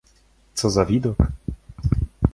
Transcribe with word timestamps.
"Co 0.55 0.69
za 0.69 0.85
widok!" 0.85 1.17